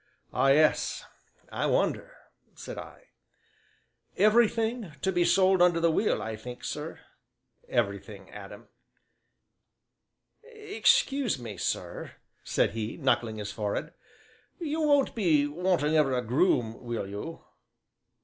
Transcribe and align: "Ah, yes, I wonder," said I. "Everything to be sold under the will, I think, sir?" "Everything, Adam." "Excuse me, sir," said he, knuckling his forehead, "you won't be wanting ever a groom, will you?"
"Ah, 0.33 0.47
yes, 0.47 1.05
I 1.51 1.67
wonder," 1.67 2.17
said 2.55 2.75
I. 2.79 3.09
"Everything 4.17 4.93
to 5.03 5.11
be 5.11 5.23
sold 5.23 5.61
under 5.61 5.79
the 5.79 5.91
will, 5.91 6.23
I 6.23 6.35
think, 6.37 6.63
sir?" 6.63 7.01
"Everything, 7.69 8.31
Adam." 8.31 8.67
"Excuse 10.41 11.37
me, 11.37 11.55
sir," 11.55 12.13
said 12.43 12.71
he, 12.71 12.97
knuckling 12.97 13.37
his 13.37 13.51
forehead, 13.51 13.93
"you 14.57 14.81
won't 14.81 15.13
be 15.13 15.45
wanting 15.45 15.95
ever 15.95 16.13
a 16.17 16.23
groom, 16.23 16.81
will 16.83 17.05
you?" 17.07 17.43